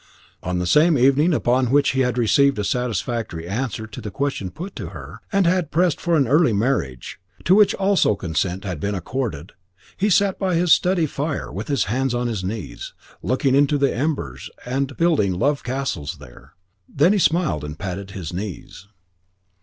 [0.41, 4.49] On the same evening upon which he had received a satisfactory answer to the question
[4.49, 8.79] put to her, and had pressed for an early marriage, to which also consent had
[8.79, 9.51] been accorded,
[9.95, 13.95] he sat by his study fire, with his hands on his knees, looking into the
[13.95, 16.53] embers and building love castles there.
[16.89, 18.87] Then he smiled and patted his knees.